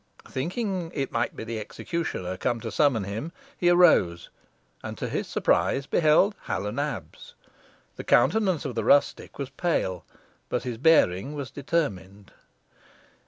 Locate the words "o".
6.65-6.71